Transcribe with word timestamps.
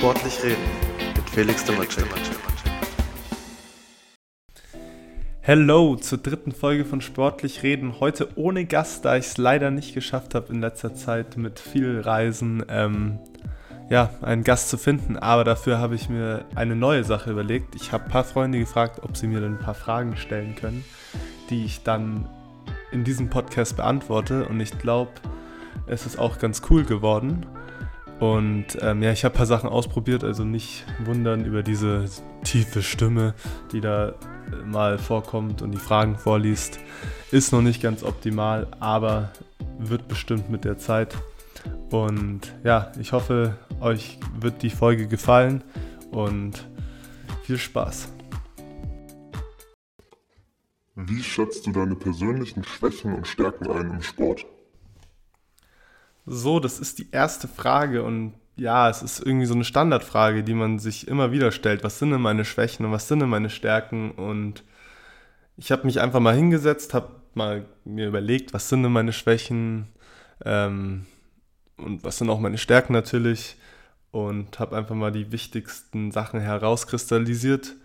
Sportlich 0.00 0.42
reden 0.42 0.62
mit 1.14 1.28
Felix 1.28 1.62
Demacek. 1.62 2.06
Hello 5.42 5.94
zur 5.96 6.16
dritten 6.16 6.52
Folge 6.52 6.86
von 6.86 7.02
Sportlich 7.02 7.62
reden. 7.62 8.00
Heute 8.00 8.30
ohne 8.34 8.64
Gast, 8.64 9.04
da 9.04 9.18
ich 9.18 9.26
es 9.26 9.36
leider 9.36 9.70
nicht 9.70 9.92
geschafft 9.92 10.34
habe 10.34 10.54
in 10.54 10.62
letzter 10.62 10.94
Zeit 10.94 11.36
mit 11.36 11.60
viel 11.60 12.00
Reisen, 12.00 12.64
ähm, 12.70 13.18
ja, 13.90 14.08
einen 14.22 14.42
Gast 14.42 14.70
zu 14.70 14.78
finden. 14.78 15.18
Aber 15.18 15.44
dafür 15.44 15.80
habe 15.80 15.96
ich 15.96 16.08
mir 16.08 16.46
eine 16.54 16.76
neue 16.76 17.04
Sache 17.04 17.30
überlegt. 17.30 17.74
Ich 17.74 17.92
habe 17.92 18.04
ein 18.04 18.10
paar 18.10 18.24
Freunde 18.24 18.58
gefragt, 18.58 19.00
ob 19.02 19.18
sie 19.18 19.26
mir 19.26 19.42
dann 19.42 19.58
ein 19.58 19.62
paar 19.62 19.74
Fragen 19.74 20.16
stellen 20.16 20.54
können, 20.54 20.82
die 21.50 21.66
ich 21.66 21.82
dann 21.82 22.26
in 22.90 23.04
diesem 23.04 23.28
Podcast 23.28 23.76
beantworte. 23.76 24.48
Und 24.48 24.60
ich 24.60 24.78
glaube, 24.78 25.10
es 25.86 26.06
ist 26.06 26.18
auch 26.18 26.38
ganz 26.38 26.62
cool 26.70 26.84
geworden. 26.84 27.44
Und 28.20 28.76
ähm, 28.82 29.02
ja, 29.02 29.12
ich 29.12 29.24
habe 29.24 29.34
ein 29.34 29.38
paar 29.38 29.46
Sachen 29.46 29.70
ausprobiert, 29.70 30.24
also 30.24 30.44
nicht 30.44 30.84
wundern 31.04 31.46
über 31.46 31.62
diese 31.62 32.04
tiefe 32.44 32.82
Stimme, 32.82 33.34
die 33.72 33.80
da 33.80 34.10
äh, 34.10 34.14
mal 34.66 34.98
vorkommt 34.98 35.62
und 35.62 35.72
die 35.72 35.78
Fragen 35.78 36.18
vorliest. 36.18 36.78
Ist 37.30 37.52
noch 37.52 37.62
nicht 37.62 37.82
ganz 37.82 38.04
optimal, 38.04 38.68
aber 38.78 39.32
wird 39.78 40.06
bestimmt 40.06 40.50
mit 40.50 40.64
der 40.64 40.76
Zeit. 40.76 41.16
Und 41.90 42.54
ja, 42.62 42.92
ich 43.00 43.12
hoffe, 43.12 43.56
euch 43.80 44.18
wird 44.38 44.62
die 44.62 44.70
Folge 44.70 45.06
gefallen 45.06 45.64
und 46.10 46.68
viel 47.44 47.56
Spaß. 47.56 48.12
Wie 50.94 51.22
schätzt 51.22 51.66
du 51.66 51.72
deine 51.72 51.96
persönlichen 51.96 52.64
Schwächen 52.64 53.14
und 53.14 53.26
Stärken 53.26 53.70
ein 53.70 53.90
im 53.92 54.02
Sport? 54.02 54.44
So, 56.26 56.60
das 56.60 56.78
ist 56.78 56.98
die 56.98 57.08
erste 57.10 57.48
Frage 57.48 58.02
und 58.02 58.34
ja, 58.56 58.90
es 58.90 59.02
ist 59.02 59.20
irgendwie 59.20 59.46
so 59.46 59.54
eine 59.54 59.64
Standardfrage, 59.64 60.44
die 60.44 60.54
man 60.54 60.78
sich 60.78 61.08
immer 61.08 61.32
wieder 61.32 61.50
stellt. 61.50 61.82
Was 61.82 61.98
sind 61.98 62.10
denn 62.10 62.20
meine 62.20 62.44
Schwächen 62.44 62.84
und 62.84 62.92
was 62.92 63.08
sind 63.08 63.20
denn 63.20 63.28
meine 63.28 63.48
Stärken? 63.48 64.10
Und 64.10 64.64
ich 65.56 65.72
habe 65.72 65.86
mich 65.86 66.00
einfach 66.00 66.20
mal 66.20 66.34
hingesetzt, 66.34 66.92
habe 66.92 67.08
mal 67.34 67.64
mir 67.84 68.08
überlegt, 68.08 68.52
was 68.52 68.68
sind 68.68 68.82
denn 68.82 68.92
meine 68.92 69.12
Schwächen 69.14 69.88
ähm, 70.44 71.06
und 71.78 72.04
was 72.04 72.18
sind 72.18 72.28
auch 72.28 72.40
meine 72.40 72.58
Stärken 72.58 72.92
natürlich 72.92 73.56
und 74.10 74.58
habe 74.58 74.76
einfach 74.76 74.94
mal 74.94 75.12
die 75.12 75.32
wichtigsten 75.32 76.10
Sachen 76.10 76.40
herauskristallisiert 76.40 77.76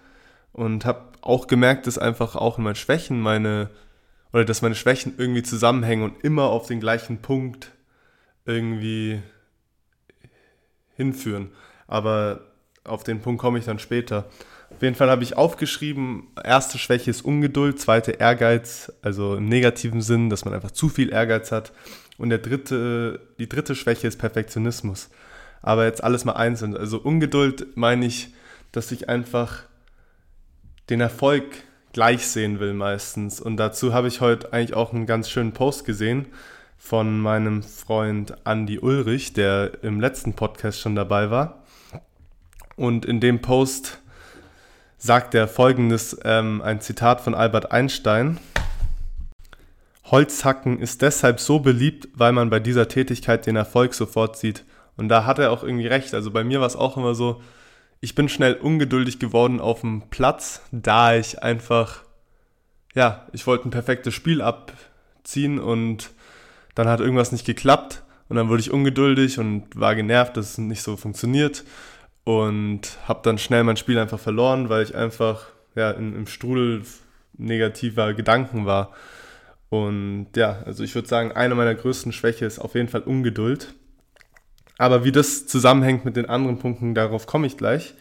und 0.52 0.86
habe 0.86 1.04
auch 1.22 1.48
gemerkt, 1.48 1.88
dass 1.88 1.98
einfach 1.98 2.36
auch 2.36 2.58
in 2.58 2.64
meinen 2.64 2.76
Schwächen 2.76 3.22
meine 3.22 3.70
oder 4.34 4.44
dass 4.44 4.62
meine 4.62 4.76
Schwächen 4.76 5.14
irgendwie 5.18 5.44
zusammenhängen 5.44 6.04
und 6.04 6.24
immer 6.24 6.50
auf 6.50 6.68
den 6.68 6.82
gleichen 6.82 7.22
Punkt 7.22 7.72
irgendwie 8.46 9.22
hinführen. 10.96 11.52
Aber 11.88 12.42
auf 12.84 13.04
den 13.04 13.22
Punkt 13.22 13.42
komme 13.42 13.60
ich 13.60 13.66
dann 13.66 13.80
später. 13.80 14.30
Auf 14.70 14.82
jeden 14.82 14.96
Fall 14.96 15.10
habe 15.10 15.24
ich 15.24 15.38
aufgeschrieben, 15.38 16.28
erste 16.44 16.78
Schwäche 16.78 17.12
ist 17.12 17.24
Ungeduld, 17.24 17.80
zweite 17.80 18.12
Ehrgeiz, 18.12 18.92
also 19.02 19.36
im 19.36 19.46
negativen 19.46 20.02
Sinn, 20.02 20.30
dass 20.30 20.46
man 20.46 20.54
einfach 20.54 20.72
zu 20.72 20.90
viel 20.90 21.12
Ehrgeiz 21.12 21.52
hat. 21.52 21.72
Und 22.18 22.30
der 22.30 22.40
dritte, 22.40 23.20
die 23.40 23.50
dritte 23.50 23.76
Schwäche 23.76 24.08
ist 24.08 24.18
Perfektionismus. 24.18 25.10
Aber 25.62 25.86
jetzt 25.86 26.04
alles 26.04 26.26
mal 26.26 26.34
einzeln. 26.34 26.76
Also 26.76 27.00
Ungeduld 27.00 27.76
meine 27.76 28.06
ich, 28.06 28.34
dass 28.72 28.92
ich 28.92 29.10
einfach 29.10 29.64
den 30.90 31.02
Erfolg 31.02 31.46
gleich 31.94 32.28
sehen 32.28 32.60
will 32.60 32.74
meistens. 32.74 33.40
Und 33.40 33.58
dazu 33.58 33.94
habe 33.94 34.08
ich 34.08 34.22
heute 34.22 34.54
eigentlich 34.54 34.76
auch 34.76 34.94
einen 34.94 35.06
ganz 35.06 35.30
schönen 35.30 35.54
Post 35.54 35.86
gesehen 35.86 36.28
von 36.78 37.20
meinem 37.20 37.64
Freund 37.64 38.36
Andy 38.46 38.80
Ulrich, 38.80 39.34
der 39.34 39.84
im 39.84 40.00
letzten 40.00 40.34
Podcast 40.34 40.80
schon 40.80 40.96
dabei 40.96 41.32
war. 41.32 41.64
Und 42.76 43.06
in 43.06 43.20
dem 43.20 43.42
Post 43.42 44.02
sagt 44.98 45.36
er 45.36 45.48
folgendes, 45.48 46.18
ähm, 46.24 46.62
ein 46.62 46.82
Zitat 46.82 47.22
von 47.22 47.34
Albert 47.34 47.72
Einstein. 47.72 48.40
Holzhacken 50.06 50.80
ist 50.80 51.02
deshalb 51.02 51.40
so 51.40 51.60
beliebt, 51.60 52.10
weil 52.14 52.32
man 52.32 52.50
bei 52.50 52.60
dieser 52.60 52.88
Tätigkeit 52.88 53.46
den 53.46 53.56
Erfolg 53.56 53.94
sofort 53.94 54.38
sieht. 54.38 54.64
Und 54.98 55.10
da 55.10 55.26
hat 55.26 55.40
er 55.40 55.52
auch 55.52 55.64
irgendwie 55.64 55.88
recht. 55.88 56.14
Also 56.14 56.32
bei 56.32 56.44
mir 56.44 56.60
war 56.60 56.68
es 56.68 56.76
auch 56.76 56.98
immer 56.98 57.16
so, 57.16 57.42
ich 58.02 58.14
bin 58.14 58.30
schnell 58.30 58.54
ungeduldig 58.54 59.20
geworden 59.20 59.60
auf 59.60 59.82
dem 59.82 60.04
Platz, 60.10 60.62
da 60.72 61.16
ich 61.16 61.42
einfach, 61.42 62.04
ja, 62.94 63.26
ich 63.34 63.48
wollte 63.48 63.68
ein 63.68 63.72
perfektes 63.72 64.14
Spiel 64.14 64.42
abziehen 64.42 65.60
und 65.60 66.12
dann 66.76 66.88
hat 66.88 67.00
irgendwas 67.00 67.32
nicht 67.32 67.46
geklappt 67.46 68.04
und 68.30 68.36
dann 68.36 68.50
wurde 68.50 68.62
ich 68.62 68.72
ungeduldig 68.72 69.40
und 69.40 69.64
war 69.76 69.96
genervt, 69.96 70.38
dass 70.38 70.52
es 70.52 70.58
nicht 70.58 70.84
so 70.84 70.98
funktioniert 70.98 71.64
und 72.24 72.98
habe 73.08 73.22
dann 73.24 73.38
schnell 73.38 73.64
mein 73.64 73.78
Spiel 73.78 73.98
einfach 73.98 74.20
verloren, 74.20 74.70
weil 74.70 74.84
ich 74.84 74.96
einfach 74.96 75.48
ja, 75.76 75.92
in, 75.92 76.16
im 76.16 76.28
Strudel 76.28 76.84
negativer 77.38 78.14
Gedanken 78.14 78.66
war. 78.66 78.92
Und 79.70 80.28
ja, 80.36 80.62
also 80.66 80.84
ich 80.84 80.96
würde 80.96 81.08
sagen, 81.08 81.32
eine 81.32 81.56
meiner 81.56 81.76
größten 81.76 82.12
Schwäche 82.12 82.46
ist 82.46 82.60
auf 82.60 82.76
jeden 82.76 82.88
Fall 82.88 83.02
Ungeduld. 83.02 83.74
Aber 84.78 85.04
wie 85.04 85.12
das 85.12 85.48
zusammenhängt 85.48 86.04
mit 86.06 86.16
den 86.18 86.28
anderen 86.28 86.60
Punkten, 86.60 86.96
darauf 86.96 87.28
komme 87.28 87.48
ich 87.48 87.58
gleich. 87.58 87.94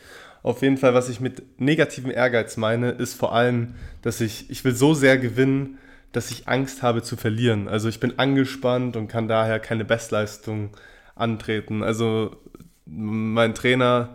Auf 0.43 0.63
jeden 0.63 0.77
Fall, 0.77 0.95
was 0.95 1.09
ich 1.09 1.21
mit 1.21 1.61
negativem 1.61 2.11
Ehrgeiz 2.11 2.57
meine, 2.57 2.91
ist 2.91 3.15
vor 3.15 3.35
allem, 3.35 3.75
dass 4.03 4.21
ich, 4.21 4.51
ich 4.51 4.65
will 4.65 4.75
so 4.75 4.93
sehr 4.93 5.17
gewinnen, 5.19 5.79
dass 6.17 6.31
ich 6.31 6.49
Angst 6.49 6.83
habe 6.83 7.03
zu 7.03 7.17
verlieren. 7.17 7.69
Also 7.69 7.89
ich 7.89 8.01
bin 8.01 8.19
angespannt 8.19 8.97
und 8.97 9.09
kann 9.09 9.29
daher 9.29 9.59
keine 9.59 9.85
Bestleistung 9.85 10.71
antreten. 11.15 11.83
Also 11.83 12.37
mein 12.87 13.55
Trainer 13.55 14.11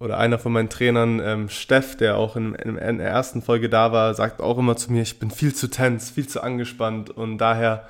oder 0.00 0.18
einer 0.18 0.38
von 0.38 0.52
meinen 0.52 0.68
Trainern, 0.68 1.20
ähm, 1.20 1.48
Steff, 1.48 1.96
der 1.96 2.16
auch 2.16 2.36
in, 2.36 2.54
in, 2.54 2.76
in, 2.76 2.98
der 2.98 3.08
ersten 3.08 3.42
Folge 3.42 3.68
da 3.68 3.92
war, 3.92 4.14
sagt 4.14 4.40
auch 4.40 4.58
immer 4.58 4.76
zu 4.76 4.92
mir, 4.92 5.02
ich 5.02 5.18
bin 5.18 5.30
viel 5.30 5.54
zu 5.54 5.68
tense, 5.68 6.12
viel 6.12 6.28
zu 6.28 6.42
angespannt 6.42 7.10
und 7.10 7.38
daher, 7.38 7.88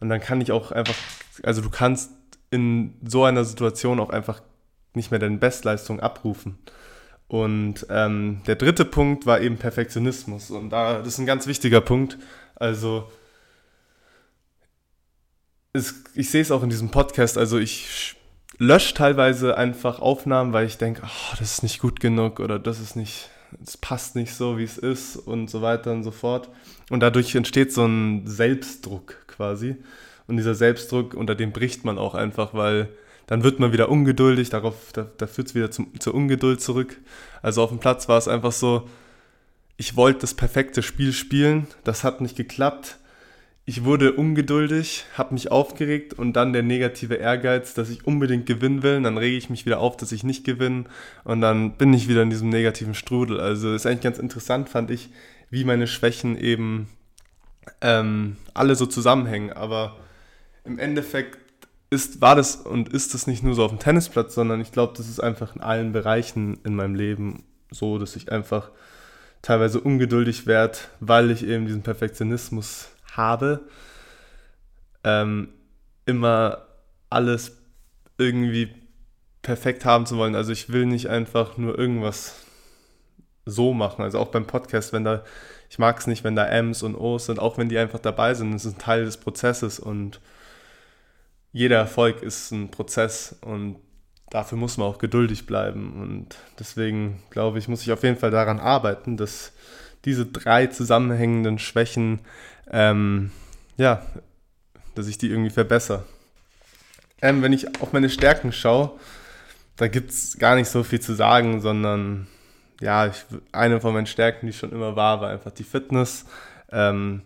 und 0.00 0.08
dann 0.08 0.20
kann 0.20 0.40
ich 0.40 0.52
auch 0.52 0.70
einfach, 0.70 0.94
also 1.42 1.62
du 1.62 1.70
kannst 1.70 2.10
in 2.50 2.94
so 3.06 3.24
einer 3.24 3.44
Situation 3.44 4.00
auch 4.00 4.10
einfach 4.10 4.42
nicht 4.94 5.10
mehr 5.10 5.20
deine 5.20 5.38
Bestleistung 5.38 6.00
abrufen. 6.00 6.58
Und 7.30 7.86
ähm, 7.90 8.40
der 8.48 8.56
dritte 8.56 8.84
Punkt 8.84 9.24
war 9.24 9.40
eben 9.40 9.56
Perfektionismus. 9.56 10.50
Und 10.50 10.70
da, 10.70 10.98
das 10.98 11.06
ist 11.06 11.18
ein 11.18 11.26
ganz 11.26 11.46
wichtiger 11.46 11.80
Punkt. 11.80 12.18
Also, 12.56 13.08
es, 15.72 16.02
ich 16.16 16.28
sehe 16.28 16.42
es 16.42 16.50
auch 16.50 16.64
in 16.64 16.70
diesem 16.70 16.90
Podcast. 16.90 17.38
Also, 17.38 17.58
ich 17.58 18.16
lösche 18.58 18.94
teilweise 18.94 19.56
einfach 19.56 20.00
Aufnahmen, 20.00 20.52
weil 20.52 20.66
ich 20.66 20.76
denke, 20.76 21.02
oh, 21.04 21.36
das 21.38 21.52
ist 21.52 21.62
nicht 21.62 21.78
gut 21.78 22.00
genug 22.00 22.40
oder 22.40 22.58
das 22.58 22.80
ist 22.80 22.96
nicht, 22.96 23.30
es 23.64 23.76
passt 23.76 24.16
nicht 24.16 24.34
so, 24.34 24.58
wie 24.58 24.64
es 24.64 24.76
ist 24.76 25.14
und 25.14 25.48
so 25.48 25.62
weiter 25.62 25.92
und 25.92 26.02
so 26.02 26.10
fort. 26.10 26.48
Und 26.90 26.98
dadurch 26.98 27.36
entsteht 27.36 27.72
so 27.72 27.86
ein 27.86 28.26
Selbstdruck 28.26 29.24
quasi. 29.28 29.76
Und 30.26 30.36
dieser 30.36 30.56
Selbstdruck, 30.56 31.14
unter 31.14 31.36
dem 31.36 31.52
bricht 31.52 31.84
man 31.84 31.96
auch 31.96 32.16
einfach, 32.16 32.54
weil 32.54 32.88
dann 33.30 33.44
wird 33.44 33.60
man 33.60 33.72
wieder 33.72 33.88
ungeduldig, 33.88 34.50
darauf, 34.50 34.74
da, 34.92 35.06
da 35.16 35.28
führt 35.28 35.46
es 35.46 35.54
wieder 35.54 35.70
zum, 35.70 35.98
zur 36.00 36.14
Ungeduld 36.14 36.60
zurück. 36.60 36.98
Also 37.42 37.62
auf 37.62 37.70
dem 37.70 37.78
Platz 37.78 38.08
war 38.08 38.18
es 38.18 38.26
einfach 38.26 38.50
so, 38.50 38.88
ich 39.76 39.94
wollte 39.94 40.22
das 40.22 40.34
perfekte 40.34 40.82
Spiel 40.82 41.12
spielen, 41.12 41.68
das 41.84 42.02
hat 42.02 42.20
nicht 42.20 42.34
geklappt. 42.34 42.98
Ich 43.66 43.84
wurde 43.84 44.14
ungeduldig, 44.14 45.04
habe 45.16 45.34
mich 45.34 45.52
aufgeregt 45.52 46.12
und 46.12 46.32
dann 46.32 46.52
der 46.52 46.64
negative 46.64 47.14
Ehrgeiz, 47.14 47.72
dass 47.72 47.88
ich 47.88 48.04
unbedingt 48.04 48.46
gewinnen 48.46 48.82
will. 48.82 48.96
Und 48.96 49.04
dann 49.04 49.16
rege 49.16 49.36
ich 49.36 49.48
mich 49.48 49.64
wieder 49.64 49.78
auf, 49.78 49.96
dass 49.96 50.10
ich 50.10 50.24
nicht 50.24 50.44
gewinne 50.44 50.86
und 51.22 51.40
dann 51.40 51.74
bin 51.74 51.94
ich 51.94 52.08
wieder 52.08 52.22
in 52.22 52.30
diesem 52.30 52.48
negativen 52.48 52.94
Strudel. 52.94 53.38
Also 53.38 53.72
ist 53.72 53.86
eigentlich 53.86 54.00
ganz 54.00 54.18
interessant, 54.18 54.68
fand 54.68 54.90
ich, 54.90 55.08
wie 55.50 55.62
meine 55.62 55.86
Schwächen 55.86 56.36
eben 56.36 56.88
ähm, 57.80 58.38
alle 58.54 58.74
so 58.74 58.86
zusammenhängen. 58.86 59.52
Aber 59.52 59.98
im 60.64 60.80
Endeffekt 60.80 61.38
ist, 61.90 62.20
war 62.20 62.36
das 62.36 62.56
und 62.56 62.88
ist 62.88 63.14
das 63.14 63.26
nicht 63.26 63.42
nur 63.42 63.54
so 63.54 63.64
auf 63.64 63.72
dem 63.72 63.80
Tennisplatz, 63.80 64.34
sondern 64.34 64.60
ich 64.60 64.70
glaube, 64.70 64.94
das 64.96 65.08
ist 65.08 65.20
einfach 65.20 65.56
in 65.56 65.60
allen 65.60 65.92
Bereichen 65.92 66.58
in 66.64 66.76
meinem 66.76 66.94
Leben 66.94 67.44
so, 67.70 67.98
dass 67.98 68.16
ich 68.16 68.30
einfach 68.30 68.70
teilweise 69.42 69.80
ungeduldig 69.80 70.46
werde, 70.46 70.78
weil 71.00 71.30
ich 71.30 71.44
eben 71.44 71.66
diesen 71.66 71.82
Perfektionismus 71.82 72.88
habe, 73.12 73.60
ähm, 75.02 75.48
immer 76.06 76.66
alles 77.08 77.56
irgendwie 78.18 78.74
perfekt 79.42 79.84
haben 79.84 80.06
zu 80.06 80.16
wollen. 80.16 80.34
Also 80.34 80.52
ich 80.52 80.70
will 80.70 80.86
nicht 80.86 81.08
einfach 81.08 81.56
nur 81.56 81.78
irgendwas 81.78 82.36
so 83.46 83.72
machen. 83.72 84.02
Also 84.02 84.18
auch 84.18 84.28
beim 84.28 84.46
Podcast, 84.46 84.92
wenn 84.92 85.04
da, 85.04 85.24
ich 85.68 85.78
mag 85.78 85.98
es 85.98 86.06
nicht, 86.06 86.22
wenn 86.22 86.36
da 86.36 86.46
M's 86.46 86.82
und 86.82 86.94
O's 86.94 87.26
sind, 87.26 87.38
auch 87.38 87.58
wenn 87.58 87.68
die 87.68 87.78
einfach 87.78 87.98
dabei 87.98 88.34
sind, 88.34 88.52
das 88.52 88.64
ist 88.64 88.76
ein 88.76 88.78
Teil 88.78 89.04
des 89.04 89.16
Prozesses 89.16 89.80
und 89.80 90.20
jeder 91.52 91.78
Erfolg 91.78 92.22
ist 92.22 92.50
ein 92.52 92.70
Prozess 92.70 93.36
und 93.40 93.76
dafür 94.30 94.56
muss 94.56 94.76
man 94.76 94.86
auch 94.86 94.98
geduldig 94.98 95.46
bleiben. 95.46 96.00
Und 96.00 96.36
deswegen 96.58 97.22
glaube 97.30 97.58
ich, 97.58 97.68
muss 97.68 97.82
ich 97.82 97.92
auf 97.92 98.02
jeden 98.02 98.16
Fall 98.16 98.30
daran 98.30 98.60
arbeiten, 98.60 99.16
dass 99.16 99.52
diese 100.04 100.26
drei 100.26 100.68
zusammenhängenden 100.68 101.58
Schwächen, 101.58 102.20
ähm, 102.70 103.32
ja, 103.76 104.02
dass 104.94 105.08
ich 105.08 105.18
die 105.18 105.28
irgendwie 105.28 105.50
verbessere. 105.50 106.04
Ähm, 107.22 107.42
wenn 107.42 107.52
ich 107.52 107.80
auf 107.82 107.92
meine 107.92 108.08
Stärken 108.08 108.52
schaue, 108.52 108.92
da 109.76 109.88
gibt 109.88 110.10
es 110.10 110.38
gar 110.38 110.54
nicht 110.54 110.68
so 110.68 110.82
viel 110.82 111.00
zu 111.00 111.14
sagen, 111.14 111.60
sondern 111.60 112.28
ja, 112.80 113.06
ich, 113.06 113.24
eine 113.52 113.80
von 113.80 113.92
meinen 113.92 114.06
Stärken, 114.06 114.46
die 114.46 114.52
schon 114.52 114.72
immer 114.72 114.96
war, 114.96 115.20
war 115.20 115.30
einfach 115.30 115.50
die 115.50 115.64
Fitness. 115.64 116.24
Ähm, 116.72 117.22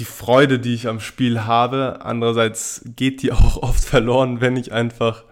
die 0.00 0.04
Freude, 0.04 0.58
die 0.58 0.74
ich 0.74 0.88
am 0.88 0.98
Spiel 0.98 1.42
habe. 1.42 2.00
Andererseits 2.02 2.82
geht 2.96 3.22
die 3.22 3.32
auch 3.32 3.62
oft 3.62 3.84
verloren, 3.84 4.40
wenn 4.40 4.56
ich 4.56 4.72
einfach 4.72 5.24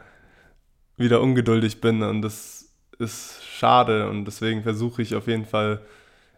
wieder 0.96 1.20
ungeduldig 1.20 1.80
bin. 1.80 2.02
Und 2.02 2.22
das 2.22 2.68
ist 2.98 3.40
schade. 3.44 4.08
Und 4.08 4.26
deswegen 4.26 4.62
versuche 4.62 5.02
ich 5.02 5.14
auf 5.14 5.26
jeden 5.26 5.46
Fall 5.46 5.80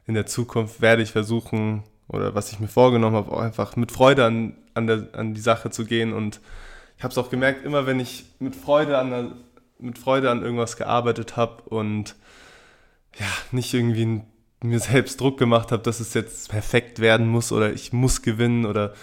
in 0.06 0.14
der 0.14 0.26
Zukunft, 0.26 0.80
werde 0.80 1.02
ich 1.02 1.12
versuchen 1.12 1.84
oder 2.08 2.34
was 2.34 2.50
ich 2.50 2.58
mir 2.58 2.68
vorgenommen 2.68 3.14
habe, 3.14 3.30
auch 3.30 3.40
einfach 3.40 3.76
mit 3.76 3.92
Freude 3.92 4.24
an, 4.24 4.56
an, 4.74 4.86
der, 4.88 5.08
an 5.12 5.34
die 5.34 5.40
Sache 5.40 5.70
zu 5.70 5.84
gehen. 5.84 6.12
Und 6.12 6.40
ich 6.96 7.04
habe 7.04 7.12
es 7.12 7.18
auch 7.18 7.30
gemerkt, 7.30 7.64
immer 7.64 7.86
wenn 7.86 8.00
ich 8.00 8.24
mit 8.40 8.56
Freude 8.56 8.98
an, 8.98 9.10
der, 9.10 9.32
mit 9.78 9.98
Freude 9.98 10.30
an 10.30 10.42
irgendwas 10.42 10.76
gearbeitet 10.76 11.36
habe 11.36 11.62
und 11.62 12.16
ja, 13.18 13.26
nicht 13.52 13.72
irgendwie 13.72 14.22
mir 14.62 14.80
selbst 14.80 15.20
Druck 15.20 15.38
gemacht 15.38 15.72
habe, 15.72 15.82
dass 15.82 16.00
es 16.00 16.14
jetzt 16.14 16.50
perfekt 16.50 16.98
werden 16.98 17.26
muss 17.26 17.52
oder 17.52 17.72
ich 17.72 17.92
muss 17.92 18.22
gewinnen 18.22 18.66
oder 18.66 18.94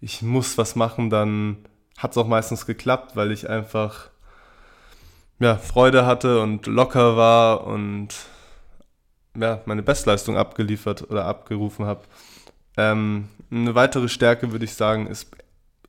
ich 0.00 0.22
muss 0.22 0.58
was 0.58 0.76
machen, 0.76 1.10
dann 1.10 1.56
hat 1.96 2.10
es 2.10 2.18
auch 2.18 2.26
meistens 2.26 2.66
geklappt, 2.66 3.16
weil 3.16 3.32
ich 3.32 3.48
einfach 3.48 4.10
ja, 5.38 5.56
Freude 5.56 6.06
hatte 6.06 6.40
und 6.40 6.66
locker 6.66 7.16
war 7.16 7.66
und 7.66 8.08
ja, 9.36 9.60
meine 9.66 9.82
Bestleistung 9.82 10.36
abgeliefert 10.36 11.10
oder 11.10 11.26
abgerufen 11.26 11.86
habe. 11.86 12.02
Ähm, 12.76 13.28
eine 13.50 13.74
weitere 13.74 14.08
Stärke, 14.08 14.52
würde 14.52 14.64
ich 14.64 14.74
sagen, 14.74 15.06
ist, 15.06 15.30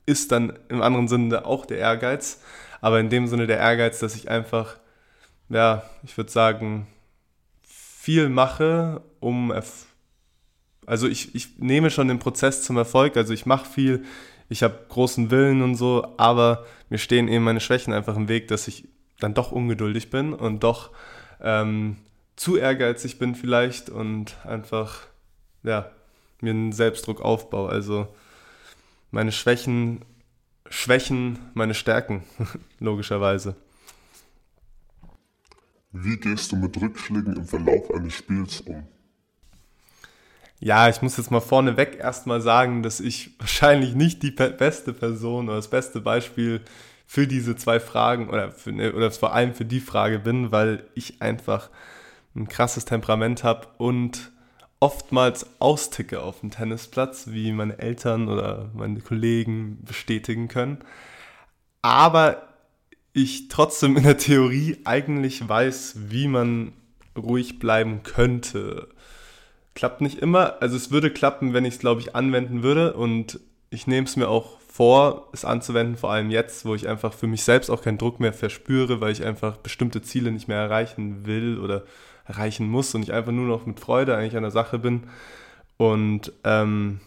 ist 0.06 0.32
dann 0.32 0.58
im 0.68 0.82
anderen 0.82 1.08
Sinne 1.08 1.44
auch 1.44 1.66
der 1.66 1.78
Ehrgeiz, 1.78 2.42
aber 2.80 3.00
in 3.00 3.10
dem 3.10 3.26
Sinne 3.26 3.46
der 3.46 3.58
Ehrgeiz, 3.58 3.98
dass 3.98 4.14
ich 4.16 4.30
einfach, 4.30 4.76
ja, 5.48 5.82
ich 6.02 6.16
würde 6.16 6.30
sagen, 6.30 6.86
viel 8.08 8.30
mache, 8.30 9.02
um, 9.20 9.52
also 10.86 11.06
ich, 11.06 11.34
ich 11.34 11.58
nehme 11.58 11.90
schon 11.90 12.08
den 12.08 12.18
Prozess 12.18 12.62
zum 12.62 12.78
Erfolg, 12.78 13.18
also 13.18 13.34
ich 13.34 13.44
mache 13.44 13.70
viel, 13.70 14.02
ich 14.48 14.62
habe 14.62 14.86
großen 14.88 15.30
Willen 15.30 15.60
und 15.60 15.74
so, 15.74 16.14
aber 16.16 16.64
mir 16.88 16.96
stehen 16.96 17.28
eben 17.28 17.44
meine 17.44 17.60
Schwächen 17.60 17.92
einfach 17.92 18.16
im 18.16 18.30
Weg, 18.30 18.48
dass 18.48 18.66
ich 18.66 18.88
dann 19.20 19.34
doch 19.34 19.52
ungeduldig 19.52 20.08
bin 20.08 20.32
und 20.32 20.64
doch 20.64 20.88
ähm, 21.42 21.98
zu 22.34 22.56
ehrgeizig 22.56 23.18
bin 23.18 23.34
vielleicht 23.34 23.90
und 23.90 24.38
einfach, 24.46 25.00
ja, 25.62 25.90
mir 26.40 26.52
einen 26.52 26.72
Selbstdruck 26.72 27.20
aufbaue. 27.20 27.68
Also 27.68 28.08
meine 29.10 29.32
Schwächen, 29.32 30.02
Schwächen 30.70 31.38
meine 31.52 31.74
Stärken, 31.74 32.24
logischerweise. 32.78 33.54
Wie 35.92 36.16
gehst 36.16 36.52
du 36.52 36.56
mit 36.56 36.80
Rückschlägen 36.80 37.36
im 37.36 37.44
Verlauf 37.44 37.90
eines 37.90 38.14
Spiels 38.14 38.60
um? 38.60 38.86
Ja, 40.60 40.88
ich 40.88 41.02
muss 41.02 41.16
jetzt 41.16 41.30
mal 41.30 41.40
vorneweg 41.40 41.98
erstmal 41.98 42.40
sagen, 42.40 42.82
dass 42.82 43.00
ich 43.00 43.34
wahrscheinlich 43.38 43.94
nicht 43.94 44.22
die 44.22 44.30
beste 44.30 44.92
Person 44.92 45.48
oder 45.48 45.56
das 45.56 45.70
beste 45.70 46.00
Beispiel 46.00 46.60
für 47.06 47.26
diese 47.26 47.56
zwei 47.56 47.80
Fragen 47.80 48.28
oder, 48.28 48.50
für, 48.50 48.72
ne, 48.72 48.92
oder 48.92 49.10
vor 49.10 49.32
allem 49.32 49.54
für 49.54 49.64
die 49.64 49.80
Frage 49.80 50.18
bin, 50.18 50.52
weil 50.52 50.84
ich 50.94 51.22
einfach 51.22 51.70
ein 52.36 52.48
krasses 52.48 52.84
Temperament 52.84 53.44
habe 53.44 53.68
und 53.78 54.30
oftmals 54.80 55.46
austicke 55.58 56.20
auf 56.20 56.40
dem 56.40 56.50
Tennisplatz, 56.50 57.28
wie 57.28 57.50
meine 57.52 57.78
Eltern 57.78 58.28
oder 58.28 58.70
meine 58.74 59.00
Kollegen 59.00 59.82
bestätigen 59.84 60.48
können. 60.48 60.78
Aber 61.80 62.47
ich 63.22 63.48
trotzdem 63.48 63.96
in 63.96 64.04
der 64.04 64.18
Theorie 64.18 64.78
eigentlich 64.84 65.48
weiß, 65.48 65.96
wie 66.08 66.28
man 66.28 66.72
ruhig 67.16 67.58
bleiben 67.58 68.02
könnte. 68.02 68.88
Klappt 69.74 70.00
nicht 70.00 70.18
immer. 70.18 70.60
Also 70.60 70.76
es 70.76 70.90
würde 70.90 71.10
klappen, 71.10 71.52
wenn 71.52 71.64
ich 71.64 71.74
es, 71.74 71.80
glaube 71.80 72.00
ich, 72.00 72.14
anwenden 72.14 72.62
würde. 72.62 72.94
Und 72.94 73.40
ich 73.70 73.86
nehme 73.86 74.06
es 74.06 74.16
mir 74.16 74.28
auch 74.28 74.58
vor, 74.60 75.28
es 75.32 75.44
anzuwenden, 75.44 75.96
vor 75.96 76.12
allem 76.12 76.30
jetzt, 76.30 76.64
wo 76.64 76.74
ich 76.74 76.88
einfach 76.88 77.12
für 77.12 77.26
mich 77.26 77.42
selbst 77.42 77.70
auch 77.70 77.82
keinen 77.82 77.98
Druck 77.98 78.20
mehr 78.20 78.32
verspüre, 78.32 79.00
weil 79.00 79.12
ich 79.12 79.24
einfach 79.24 79.56
bestimmte 79.56 80.02
Ziele 80.02 80.30
nicht 80.30 80.46
mehr 80.46 80.58
erreichen 80.58 81.26
will 81.26 81.58
oder 81.58 81.84
erreichen 82.24 82.68
muss 82.68 82.94
und 82.94 83.02
ich 83.02 83.12
einfach 83.12 83.32
nur 83.32 83.46
noch 83.46 83.66
mit 83.66 83.80
Freude 83.80 84.16
eigentlich 84.16 84.36
an 84.36 84.42
der 84.42 84.52
Sache 84.52 84.78
bin. 84.78 85.04
Und 85.76 86.32
ähm, 86.44 87.00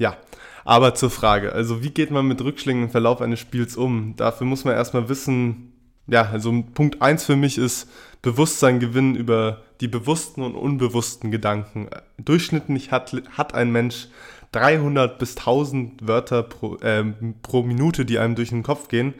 ja, 0.00 0.16
aber 0.64 0.94
zur 0.94 1.10
Frage, 1.10 1.52
also 1.52 1.82
wie 1.82 1.90
geht 1.90 2.10
man 2.10 2.26
mit 2.26 2.42
Rückschlägen 2.42 2.84
im 2.84 2.90
Verlauf 2.90 3.20
eines 3.20 3.40
Spiels 3.40 3.76
um? 3.76 4.14
Dafür 4.16 4.46
muss 4.46 4.64
man 4.64 4.74
erstmal 4.74 5.08
wissen, 5.08 5.72
ja, 6.06 6.22
also 6.22 6.64
Punkt 6.74 7.00
1 7.00 7.24
für 7.24 7.36
mich 7.36 7.56
ist 7.56 7.88
Bewusstsein 8.22 8.80
gewinnen 8.80 9.14
über 9.14 9.62
die 9.80 9.88
bewussten 9.88 10.42
und 10.42 10.54
unbewussten 10.54 11.30
Gedanken. 11.30 11.88
Durchschnittlich 12.18 12.90
hat, 12.90 13.14
hat 13.36 13.54
ein 13.54 13.70
Mensch 13.70 14.08
300 14.52 15.18
bis 15.18 15.36
1000 15.36 16.06
Wörter 16.06 16.42
pro, 16.42 16.76
äh, 16.76 17.04
pro 17.42 17.62
Minute, 17.62 18.04
die 18.04 18.18
einem 18.18 18.34
durch 18.34 18.50
den 18.50 18.62
Kopf 18.62 18.88
gehen. 18.88 19.14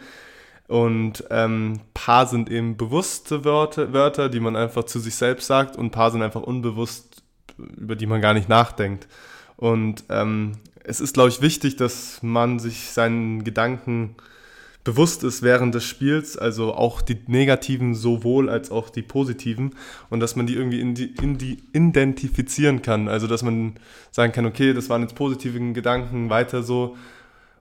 Und 0.66 1.24
ähm, 1.30 1.80
paar 1.94 2.26
sind 2.26 2.50
eben 2.50 2.76
bewusste 2.76 3.44
Wörter, 3.44 3.92
Wörter, 3.92 4.28
die 4.28 4.40
man 4.40 4.54
einfach 4.54 4.84
zu 4.84 5.00
sich 5.00 5.16
selbst 5.16 5.46
sagt, 5.46 5.76
und 5.76 5.90
paar 5.90 6.10
sind 6.10 6.22
einfach 6.22 6.42
unbewusst, 6.42 7.22
über 7.58 7.96
die 7.96 8.06
man 8.06 8.20
gar 8.20 8.34
nicht 8.34 8.48
nachdenkt. 8.48 9.08
Und 9.56 10.04
ähm, 10.08 10.52
es 10.84 11.00
ist, 11.00 11.14
glaube 11.14 11.28
ich, 11.28 11.40
wichtig, 11.40 11.76
dass 11.76 12.22
man 12.22 12.58
sich 12.58 12.90
seinen 12.90 13.44
Gedanken 13.44 14.16
bewusst 14.82 15.24
ist 15.24 15.42
während 15.42 15.74
des 15.74 15.84
Spiels, 15.84 16.38
also 16.38 16.74
auch 16.74 17.02
die 17.02 17.18
negativen 17.26 17.94
sowohl 17.94 18.48
als 18.48 18.70
auch 18.70 18.88
die 18.88 19.02
positiven 19.02 19.74
und 20.08 20.20
dass 20.20 20.36
man 20.36 20.46
die 20.46 20.54
irgendwie 20.54 20.80
in 20.80 20.94
die, 20.94 21.14
in 21.20 21.36
die 21.36 21.62
identifizieren 21.72 22.80
kann. 22.80 23.06
Also 23.06 23.26
dass 23.26 23.42
man 23.42 23.74
sagen 24.10 24.32
kann, 24.32 24.46
okay, 24.46 24.72
das 24.72 24.88
waren 24.88 25.02
jetzt 25.02 25.14
positive 25.14 25.58
Gedanken, 25.72 26.30
weiter 26.30 26.62
so 26.62 26.96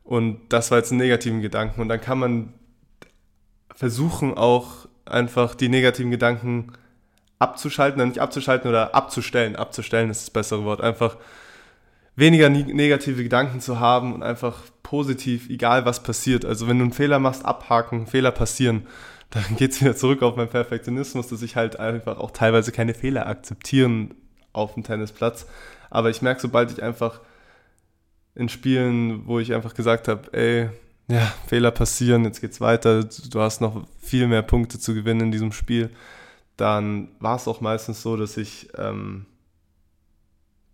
und 0.03 0.39
das 0.47 0.71
war 0.71 0.77
jetzt 0.77 0.91
ein 0.91 0.97
negativen 0.97 1.41
Gedanken 1.41 1.81
und 1.81 1.89
dann 1.89 1.99
kann 1.99 2.19
man 2.19 2.53
versuchen 3.75 4.33
auch 4.33 4.87
einfach 5.05 5.55
die 5.55 5.69
negativen 5.69 6.11
Gedanken 6.11 6.71
abzuschalten, 7.37 8.07
nicht 8.07 8.19
abzuschalten 8.19 8.69
oder 8.69 8.95
abzustellen. 8.95 9.55
Abzustellen 9.55 10.09
ist 10.09 10.21
das 10.21 10.29
bessere 10.29 10.65
Wort. 10.65 10.81
Einfach 10.81 11.17
weniger 12.19 12.49
negative 12.49 13.23
Gedanken 13.23 13.61
zu 13.61 13.79
haben 13.79 14.13
und 14.13 14.23
einfach 14.23 14.61
positiv, 14.83 15.49
egal 15.49 15.85
was 15.85 16.03
passiert. 16.03 16.45
Also 16.45 16.67
wenn 16.67 16.77
du 16.77 16.83
einen 16.83 16.93
Fehler 16.93 17.19
machst, 17.19 17.45
abhaken, 17.45 18.07
Fehler 18.07 18.31
passieren, 18.31 18.85
dann 19.29 19.43
geht 19.57 19.71
es 19.71 19.81
wieder 19.81 19.95
zurück 19.95 20.23
auf 20.23 20.35
meinen 20.35 20.49
Perfektionismus, 20.49 21.27
dass 21.27 21.41
ich 21.41 21.55
halt 21.55 21.79
einfach 21.79 22.17
auch 22.17 22.31
teilweise 22.31 22.71
keine 22.71 22.93
Fehler 22.93 23.27
akzeptieren 23.27 24.15
auf 24.53 24.73
dem 24.73 24.83
Tennisplatz. 24.83 25.45
Aber 25.89 26.09
ich 26.09 26.21
merke, 26.21 26.41
sobald 26.41 26.71
ich 26.71 26.81
einfach 26.81 27.21
in 28.35 28.49
Spielen, 28.49 29.27
wo 29.27 29.39
ich 29.39 29.53
einfach 29.53 29.73
gesagt 29.73 30.07
habe, 30.07 30.33
ey, 30.33 30.69
ja, 31.07 31.31
Fehler 31.47 31.71
passieren, 31.71 32.23
jetzt 32.23 32.41
geht's 32.41 32.61
weiter, 32.61 33.03
du 33.03 33.39
hast 33.39 33.61
noch 33.61 33.85
viel 33.99 34.27
mehr 34.27 34.43
Punkte 34.43 34.79
zu 34.79 34.93
gewinnen 34.93 35.21
in 35.21 35.31
diesem 35.31 35.51
Spiel, 35.51 35.89
dann 36.55 37.09
war 37.19 37.35
es 37.35 37.47
auch 37.47 37.61
meistens 37.61 38.01
so, 38.01 38.15
dass 38.15 38.37
ich 38.37 38.69
ähm, 38.77 39.25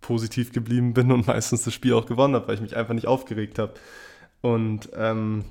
positiv 0.06 0.54
geblieben 0.54 0.94
bin 0.94 1.12
und 1.12 1.26
meistens 1.28 1.64
das 1.64 1.74
Spiel 1.74 1.94
auch 1.94 2.06
gewonnen 2.06 2.36
habe, 2.36 2.48
weil 2.48 2.56
ich 2.56 2.62
mich 2.62 2.78
einfach 2.78 2.94
nicht 2.94 3.08
aufgeregt 3.08 3.58
habe. 3.58 3.74
Und 4.42 4.90
ähm, 4.96 5.46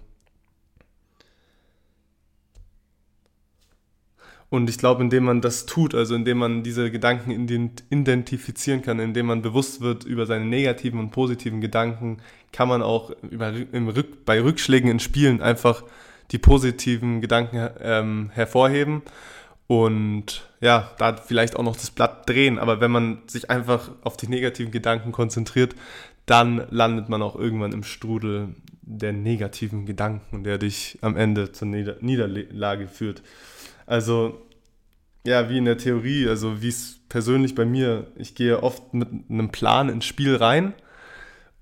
Und 4.50 4.70
ich 4.70 4.78
glaube, 4.78 5.02
indem 5.02 5.24
man 5.24 5.40
das 5.40 5.66
tut, 5.66 5.96
also 5.96 6.14
indem 6.14 6.38
man 6.38 6.62
diese 6.62 6.92
Gedanken 6.92 7.32
identifizieren 7.90 8.82
kann, 8.82 9.00
indem 9.00 9.26
man 9.26 9.42
bewusst 9.42 9.80
wird 9.80 10.04
über 10.04 10.26
seine 10.26 10.44
negativen 10.44 11.00
und 11.00 11.10
positiven 11.10 11.60
Gedanken, 11.60 12.18
kann 12.52 12.68
man 12.68 12.80
auch 12.80 13.10
über, 13.28 13.52
Rück, 13.52 14.24
bei 14.24 14.40
Rückschlägen 14.40 14.88
in 14.88 15.00
Spielen 15.00 15.42
einfach 15.42 15.82
die 16.30 16.38
positiven 16.38 17.20
Gedanken 17.20 17.68
ähm, 17.80 18.30
hervorheben 18.32 19.02
und 19.66 20.48
ja, 20.60 20.90
da 20.98 21.16
vielleicht 21.16 21.56
auch 21.56 21.62
noch 21.62 21.76
das 21.76 21.90
Blatt 21.90 22.28
drehen. 22.28 22.58
Aber 22.58 22.80
wenn 22.80 22.90
man 22.90 23.22
sich 23.26 23.50
einfach 23.50 23.90
auf 24.02 24.16
die 24.16 24.28
negativen 24.28 24.72
Gedanken 24.72 25.12
konzentriert, 25.12 25.74
dann 26.26 26.66
landet 26.70 27.08
man 27.08 27.22
auch 27.22 27.36
irgendwann 27.36 27.72
im 27.72 27.84
Strudel 27.84 28.54
der 28.82 29.12
negativen 29.12 29.86
Gedanken, 29.86 30.44
der 30.44 30.58
dich 30.58 30.98
am 31.00 31.16
Ende 31.16 31.52
zur 31.52 31.68
Nieder 31.68 31.96
Niederlage 32.00 32.88
führt. 32.88 33.22
Also 33.86 34.42
ja, 35.26 35.48
wie 35.48 35.58
in 35.58 35.64
der 35.64 35.78
Theorie, 35.78 36.28
also 36.28 36.60
wie 36.60 36.68
es 36.68 36.98
persönlich 37.08 37.54
bei 37.54 37.64
mir, 37.64 38.08
ich 38.16 38.34
gehe 38.34 38.62
oft 38.62 38.92
mit 38.92 39.08
einem 39.30 39.50
Plan 39.50 39.88
ins 39.88 40.04
Spiel 40.04 40.36
rein 40.36 40.74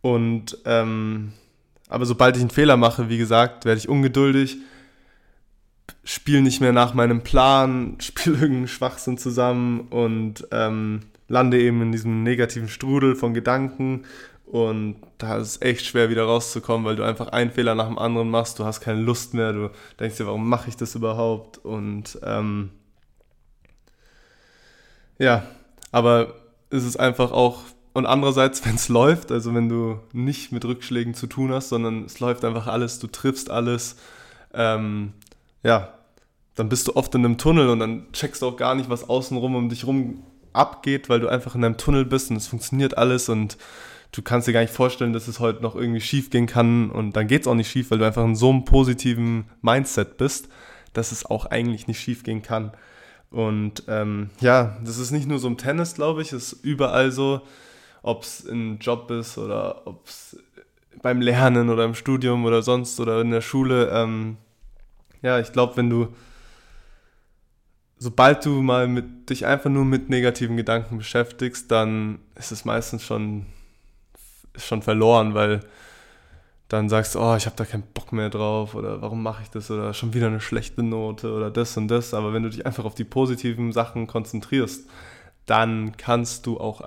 und 0.01 0.59
ähm, 0.65 1.33
aber 1.89 2.07
sobald 2.07 2.37
ich 2.37 2.43
einen 2.43 2.51
Fehler 2.51 2.77
mache, 2.77 3.09
wie 3.09 3.19
gesagt, 3.19 3.65
werde 3.65 3.79
ich 3.79 3.89
ungeduldig 3.89 4.59
spiele 6.05 6.43
nicht 6.43 6.61
mehr 6.61 6.73
nach 6.73 6.95
meinem 6.95 7.23
Plan, 7.23 7.97
spiele 8.01 8.37
irgendeinen 8.37 8.69
Schwachsinn 8.69 9.19
zusammen 9.19 9.89
und 9.91 10.47
ähm, 10.51 11.01
lande 11.29 11.61
eben 11.61 11.83
in 11.83 11.93
diesem 11.93 12.23
negativen 12.23 12.69
Strudel 12.69 13.17
von 13.17 13.35
Gedanken. 13.35 14.05
Und 14.45 14.97
da 15.17 15.39
ist 15.39 15.49
es 15.49 15.63
echt 15.63 15.87
schwer 15.87 16.11
wieder 16.11 16.25
rauszukommen, 16.25 16.85
weil 16.85 16.97
du 16.97 17.05
einfach 17.05 17.29
einen 17.29 17.51
Fehler 17.51 17.75
nach 17.75 17.87
dem 17.87 17.99
anderen 17.99 18.29
machst, 18.29 18.59
du 18.59 18.67
hast 18.67 18.83
keine 18.83 19.01
Lust 19.01 19.33
mehr, 19.33 19.55
du 19.55 19.71
denkst 19.99 20.19
dir, 20.19 20.27
warum 20.27 20.47
mache 20.47 20.69
ich 20.69 20.77
das 20.77 20.95
überhaupt? 20.95 21.57
Und 21.57 22.19
ähm, 22.23 22.71
ja, 25.19 25.45
aber 25.91 26.35
es 26.69 26.85
ist 26.85 26.99
einfach 26.99 27.33
auch, 27.33 27.63
und 27.95 28.05
andererseits, 28.05 28.63
wenn 28.67 28.75
es 28.75 28.91
läuft, 28.91 29.33
also 29.33 29.55
wenn 29.55 29.71
du 29.71 30.01
nicht 30.13 30.53
mit 30.53 30.67
Rückschlägen 30.67 31.15
zu 31.15 31.29
tun 31.29 31.51
hast, 31.53 31.71
sondern 31.71 32.05
es 32.05 32.21
läuft 32.21 32.45
einfach 32.45 32.67
alles, 32.67 32.99
du 32.99 33.07
triffst 33.07 33.51
alles, 33.51 33.97
ähm, 34.53 35.15
ja, 35.63 35.95
dann 36.55 36.69
bist 36.69 36.89
du 36.89 36.97
oft 36.97 37.15
in 37.15 37.25
einem 37.25 37.39
Tunnel 37.39 37.69
und 37.69 37.79
dann 37.79 38.13
checkst 38.13 38.43
du 38.43 38.49
auch 38.49 38.57
gar 38.57 38.75
nicht, 38.75 38.91
was 38.91 39.09
außenrum 39.09 39.55
um 39.55 39.69
dich 39.69 39.87
rum 39.87 40.23
abgeht, 40.53 41.09
weil 41.09 41.21
du 41.21 41.29
einfach 41.29 41.55
in 41.55 41.65
einem 41.65 41.79
Tunnel 41.79 42.05
bist 42.05 42.31
und 42.31 42.37
es 42.37 42.47
funktioniert 42.47 42.99
alles 42.99 43.29
und 43.29 43.57
du 44.13 44.21
kannst 44.21 44.47
dir 44.47 44.53
gar 44.53 44.61
nicht 44.61 44.75
vorstellen, 44.75 45.15
dass 45.15 45.29
es 45.29 45.41
heute 45.41 45.63
noch 45.63 45.75
irgendwie 45.75 46.01
schief 46.01 46.29
gehen 46.31 46.47
kann 46.47 46.91
und 46.91 47.17
dann 47.17 47.27
geht 47.27 47.43
es 47.43 47.49
auch 47.49 47.55
nicht 47.55 47.71
schief, 47.71 47.91
weil 47.91 47.99
du 47.99 48.07
einfach 48.07 48.25
in 48.25 48.37
so 48.37 48.51
einem 48.51 48.65
positiven 48.65 49.47
Mindset 49.63 50.19
bist, 50.19 50.49
dass 50.93 51.13
es 51.13 51.25
auch 51.25 51.47
eigentlich 51.47 51.87
nicht 51.87 52.01
schief 52.01 52.23
gehen 52.23 52.43
kann. 52.43 52.73
Und 53.31 53.85
ähm, 53.89 54.29
ja, 54.41 54.77
das 54.85 54.99
ist 54.99 55.11
nicht 55.11 55.27
nur 55.27 55.39
so 55.39 55.49
im 55.49 55.57
Tennis, 55.57 55.95
glaube 55.95 56.21
ich, 56.21 56.35
es 56.35 56.53
ist 56.53 56.65
überall 56.65 57.11
so, 57.11 57.41
ob 58.03 58.25
es 58.25 58.41
im 58.41 58.79
Job 58.79 59.11
ist 59.11 59.39
oder 59.39 59.87
ob 59.87 60.07
es 60.07 60.37
beim 61.01 61.23
Lernen 61.23 61.71
oder 61.71 61.87
im 61.87 61.95
Studium 61.95 62.45
oder 62.45 62.63
sonst 62.63 63.01
oder 63.01 63.23
in 63.23 63.31
der 63.31 63.41
Schule. 63.41 63.89
Ähm, 63.91 64.37
ja, 65.23 65.39
ich 65.39 65.53
glaube, 65.53 65.77
wenn 65.77 65.89
du 65.89 66.15
sobald 68.03 68.45
du 68.45 68.63
mal 68.63 68.89
mit 68.89 69.31
dich 69.31 69.47
einfach 69.47 69.71
nur 69.71 69.85
mit 69.85 70.11
negativen 70.11 70.57
Gedanken 70.57 70.99
beschäftigst, 70.99 71.71
dann 71.71 72.19
ist 72.35 72.51
es 72.51 72.65
meistens 72.65 73.05
schon, 73.05 73.47
schon 74.57 74.83
verloren, 74.83 75.35
weil 75.35 75.61
dann 76.67 76.89
sagst 76.89 77.15
du, 77.15 77.21
oh, 77.21 77.37
ich 77.37 77.47
habe 77.47 77.55
da 77.55 77.65
keinen 77.65 77.85
Bock 77.95 78.13
mehr 78.13 78.29
drauf 78.29 78.75
oder 78.75 79.03
warum 79.03 79.23
mache 79.23 79.43
ich 79.43 79.51
das 79.51 79.71
oder 79.71 79.95
schon 79.95 80.15
wieder 80.15 80.27
eine 80.27 80.41
schlechte 80.41 80.83
Note 80.83 81.33
oder 81.33 81.51
das 81.51 81.77
und 81.77 81.87
das. 81.89 82.13
Aber 82.13 82.33
wenn 82.33 82.43
du 82.43 82.51
dich 82.51 82.67
einfach 82.67 82.85
auf 82.85 82.97
die 82.97 83.05
positiven 83.05 83.73
Sachen 83.73 84.09
konzentrierst, 84.09 84.89
dann 85.47 85.97
kannst 85.97 86.47
du 86.47 86.59
auch 86.59 86.83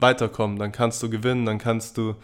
weiterkommen, 0.00 0.58
dann 0.58 0.72
kannst 0.72 1.02
du 1.02 1.10
gewinnen, 1.10 1.46
dann 1.46 1.58
kannst 1.58 1.98
du 1.98 2.16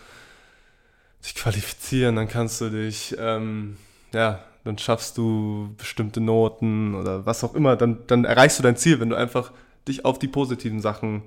dich 1.23 1.37
qualifizieren, 1.37 2.17
dann 2.17 2.29
kannst 2.29 2.61
du 2.61 2.71
dich 2.71 3.15
ähm, 3.19 3.77
ja, 4.13 4.41
dann 4.65 4.79
schaffst 4.79 5.19
du 5.19 5.75
bestimmte 5.77 6.21
Noten 6.21 6.95
oder 6.95 7.27
was 7.27 7.45
auch 7.45 7.55
immer, 7.55 7.77
dann, 7.77 7.99
dann 8.07 8.25
erreichst 8.25 8.59
du 8.59 8.63
dein 8.63 8.77
Ziel, 8.77 8.99
wenn 8.99 9.11
du 9.11 9.17
einfach 9.17 9.53
dich 9.87 10.05
auf 10.05 10.19
die 10.19 10.29
positiven 10.29 10.81
Sachen 10.81 11.23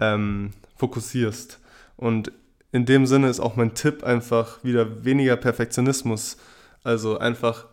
ähm, 0.00 0.50
fokussierst. 0.76 1.60
Und 1.96 2.32
in 2.72 2.84
dem 2.84 3.06
Sinne 3.06 3.28
ist 3.28 3.38
auch 3.38 3.54
mein 3.54 3.74
Tipp 3.74 4.02
einfach 4.02 4.64
wieder 4.64 5.04
weniger 5.04 5.36
Perfektionismus. 5.36 6.38
Also 6.82 7.18
einfach 7.18 7.66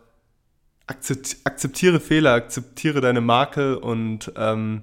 akzeptiere 0.86 2.00
Fehler, 2.00 2.34
akzeptiere 2.34 3.00
deine 3.00 3.20
Makel 3.20 3.76
und 3.76 4.32
ähm, 4.36 4.82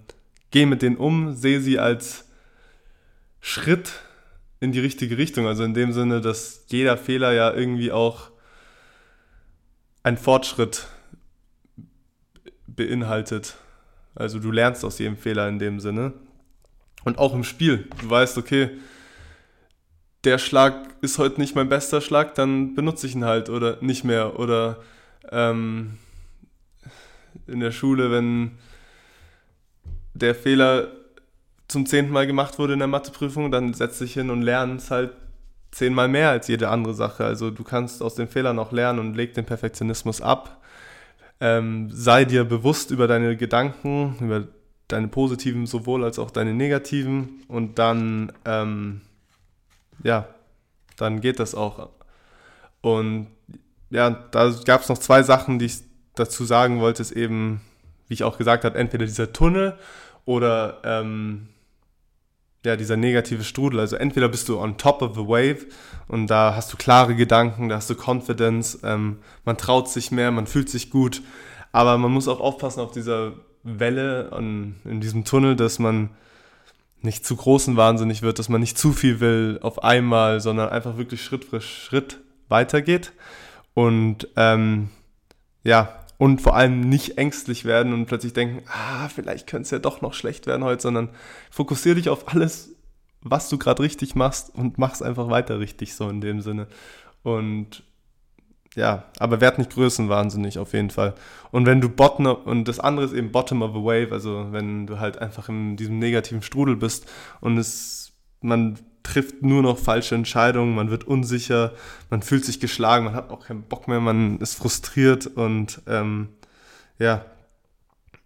geh 0.52 0.66
mit 0.66 0.82
denen 0.82 0.98
um, 0.98 1.34
sehe 1.34 1.62
sie 1.62 1.80
als 1.80 2.26
Schritt 3.40 3.94
in 4.60 4.72
die 4.72 4.80
richtige 4.80 5.18
Richtung. 5.18 5.48
Also 5.48 5.64
in 5.64 5.74
dem 5.74 5.94
Sinne, 5.94 6.22
dass 6.22 6.66
jeder 6.68 6.98
Fehler 6.98 7.34
ja 7.34 7.54
irgendwie 7.54 7.92
auch 7.92 8.32
ein 10.08 10.18
Fortschritt 10.18 10.88
beinhaltet. 12.66 13.58
Also 14.16 14.40
du 14.40 14.52
lernst 14.52 14.86
aus 14.86 15.00
jedem 15.00 15.18
Fehler 15.18 15.50
in 15.50 15.60
dem 15.60 15.82
Sinne. 15.82 16.14
Und 17.04 17.18
auch 17.18 17.34
im 17.34 17.44
Spiel. 17.44 17.90
Du 18.02 18.10
weißt, 18.10 18.38
okay, 18.38 18.70
der 20.24 20.38
Schlag 20.38 20.96
ist 21.02 21.18
heute 21.18 21.42
nicht 21.42 21.56
mein 21.56 21.68
bester 21.68 22.00
Schlag, 22.00 22.36
dann 22.36 22.74
benutze 22.74 23.06
ich 23.06 23.16
ihn 23.16 23.26
halt 23.26 23.50
oder 23.50 23.78
nicht 23.82 24.06
mehr. 24.06 24.40
Oder 24.40 24.78
ähm, 25.30 25.98
in 27.46 27.60
der 27.60 27.72
Schule, 27.72 28.10
wenn 28.10 28.58
der 30.14 30.36
Fehler 30.36 30.88
zum 31.68 31.86
zehnten 31.86 32.14
Mal 32.14 32.28
gemacht 32.28 32.60
wurde 32.60 32.74
in 32.74 32.80
der 32.80 32.88
Matheprüfung, 32.88 33.52
dann 33.52 33.74
setze 33.74 34.06
ich 34.06 34.14
hin 34.14 34.30
und 34.30 34.42
lerne 34.42 34.76
es 34.76 34.90
halt 34.90 35.12
zehnmal 35.72 36.08
mehr 36.08 36.30
als 36.30 36.48
jede 36.48 36.70
andere 36.70 36.94
Sache. 36.94 37.26
Also 37.26 37.52
du 37.52 37.64
kannst 37.64 38.02
aus 38.02 38.16
den 38.16 38.28
Fehlern 38.28 38.60
auch 38.60 38.72
lernen 38.72 39.00
und 39.00 39.16
leg 39.16 39.34
den 39.34 39.46
Perfektionismus 39.46 40.22
ab. 40.22 40.62
Ähm, 41.40 41.90
sei 41.92 42.26
dir 42.26 42.46
bewusst 42.46 42.92
über 42.92 43.08
deine 43.08 43.38
Gedanken, 43.38 44.16
über 44.20 44.48
deine 44.88 45.08
positiven 45.08 45.66
sowohl 45.66 46.04
als 46.04 46.18
auch 46.18 46.32
deine 46.32 46.54
negativen 46.54 47.44
und 47.48 47.78
dann, 47.78 48.32
ähm, 48.46 49.02
ja, 50.04 50.28
dann 50.96 51.22
geht 51.22 51.40
das 51.40 51.54
auch. 51.54 51.90
Und 52.82 53.28
ja, 53.90 54.10
da 54.10 54.54
gab 54.66 54.82
es 54.82 54.90
noch 54.90 54.98
zwei 54.98 55.24
Sachen, 55.24 55.60
die 55.60 55.66
ich 55.66 55.80
dazu 56.16 56.46
sagen 56.46 56.80
wollte, 56.80 57.02
ist 57.02 57.12
eben, 57.12 57.62
wie 58.08 58.16
ich 58.16 58.24
auch 58.24 58.38
gesagt 58.38 58.64
habe, 58.64 58.78
entweder 58.78 59.06
dieser 59.06 59.34
Tunnel 59.34 59.78
oder 60.26 60.82
ähm, 60.84 61.50
ja, 62.66 62.76
dieser 62.76 62.98
negative 62.98 63.44
Strudel. 63.44 63.80
Also 63.80 63.96
entweder 63.96 64.30
bist 64.30 64.50
du 64.50 64.60
on 64.60 64.78
top 64.78 65.02
of 65.02 65.16
the 65.16 65.22
wave 65.22 65.68
und 66.08 66.28
da 66.28 66.56
hast 66.56 66.72
du 66.74 66.78
klare 66.78 67.16
Gedanken, 67.16 67.70
da 67.70 67.78
hast 67.78 67.90
du 67.90 67.96
Confidence, 67.96 68.80
ähm, 68.84 69.20
man 69.46 69.58
traut 69.58 69.90
sich 69.90 70.12
mehr, 70.12 70.32
man 70.32 70.48
fühlt 70.48 70.70
sich 70.70 70.90
gut, 70.90 71.22
aber 71.72 71.98
man 71.98 72.12
muss 72.12 72.28
auch 72.28 72.40
aufpassen 72.40 72.82
auf 72.82 72.92
dieser 72.92 73.34
Welle, 73.64 74.30
und 74.32 74.76
in 74.86 75.02
diesem 75.02 75.26
Tunnel, 75.26 75.56
dass 75.56 75.80
man 75.80 76.12
nicht 77.02 77.26
zu 77.26 77.36
großen 77.36 77.78
wahnsinnig 77.78 78.22
wird, 78.22 78.40
dass 78.40 78.50
man 78.50 78.62
nicht 78.62 78.78
zu 78.78 78.92
viel 78.92 79.20
will 79.20 79.60
auf 79.62 79.84
einmal, 79.84 80.42
sondern 80.42 80.70
einfach 80.70 80.98
wirklich 80.98 81.24
Schritt 81.24 81.46
für 81.46 81.62
Schritt 81.62 82.20
weitergeht 82.50 83.12
und 83.74 84.28
ähm, 84.36 84.90
ja, 85.64 86.00
und 86.18 86.42
vor 86.42 86.56
allem 86.56 86.82
nicht 86.82 87.18
ängstlich 87.18 87.66
werden 87.66 87.94
und 87.94 88.06
plötzlich 88.08 88.34
denken, 88.34 88.64
ah, 88.68 89.08
vielleicht 89.10 89.48
könnte 89.48 89.64
es 89.64 89.72
ja 89.72 89.80
doch 89.80 90.02
noch 90.02 90.14
schlecht 90.14 90.48
werden 90.48 90.64
heute, 90.64 90.82
sondern 90.82 91.10
fokussiere 91.52 91.96
dich 91.96 92.10
auf 92.10 92.34
alles, 92.34 92.76
was 93.22 93.50
du 93.50 93.58
gerade 93.58 93.84
richtig 93.84 94.16
machst 94.16 94.54
und 94.56 94.78
mach 94.78 94.94
es 94.94 95.02
einfach 95.02 95.30
weiter 95.30 95.60
richtig 95.60 95.96
so 95.96 96.10
in 96.10 96.22
dem 96.22 96.42
Sinne. 96.42 96.68
Und 97.24 97.84
ja, 98.76 99.06
aber 99.18 99.42
werd 99.42 99.58
nicht 99.58 99.72
größenwahnsinnig 99.72 100.60
auf 100.60 100.74
jeden 100.74 100.92
Fall. 100.92 101.16
Und 101.52 101.66
wenn 101.66 101.82
du 101.82 101.90
Bottom, 101.90 102.28
und 102.28 102.68
das 102.68 102.80
andere 102.80 103.06
ist 103.06 103.14
eben 103.14 103.32
Bottom 103.32 103.64
of 103.64 103.72
a 103.72 103.84
Wave, 103.84 104.10
also 104.12 104.52
wenn 104.52 104.86
du 104.86 105.00
halt 105.00 105.18
einfach 105.18 105.50
in 105.50 105.76
diesem 105.78 105.98
negativen 105.98 106.44
Strudel 106.44 106.76
bist 106.76 107.10
und 107.42 107.58
es, 107.58 108.14
man 108.42 108.78
trifft 109.08 109.42
nur 109.42 109.62
noch 109.62 109.80
falsche 109.80 110.16
Entscheidungen, 110.16 110.76
man 110.76 110.90
wird 110.90 111.06
unsicher, 111.06 111.74
man 112.10 112.22
fühlt 112.22 112.44
sich 112.46 112.60
geschlagen, 112.60 113.06
man 113.06 113.16
hat 113.16 113.30
auch 113.30 113.46
keinen 113.46 113.64
Bock 113.64 113.88
mehr, 113.88 114.00
man 114.00 114.38
ist 114.40 114.56
frustriert 114.56 115.28
und 115.28 115.82
ähm, 115.88 116.30
ja, 117.00 117.26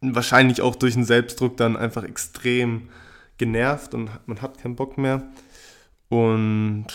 wahrscheinlich 0.01 0.61
auch 0.61 0.75
durch 0.75 0.95
den 0.95 1.03
Selbstdruck 1.03 1.57
dann 1.57 1.77
einfach 1.77 2.03
extrem 2.03 2.89
genervt 3.37 3.93
und 3.93 4.09
man 4.25 4.41
hat 4.41 4.57
keinen 4.59 4.75
Bock 4.75 4.97
mehr. 4.97 5.23
Und 6.09 6.87